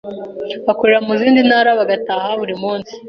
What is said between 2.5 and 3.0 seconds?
munsi